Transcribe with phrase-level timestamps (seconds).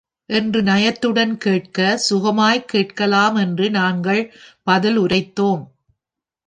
[0.25, 4.33] என்று நயத்துடன் கேட்க, சுகமாய்க் கேட்கலாம என்று நாங்கள்
[4.63, 5.63] பதில் உரைத்தோம்.